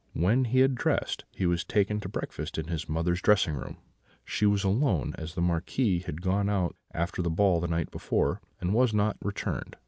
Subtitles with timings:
[0.13, 3.77] When he had dressed, he was taken to breakfast in his mother's dressing room;
[4.25, 8.41] she was alone, as the Marquis had gone out after the ball the night before,
[8.59, 9.75] and was not returned.